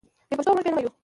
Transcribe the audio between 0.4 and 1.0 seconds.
موږ بې نومه یو.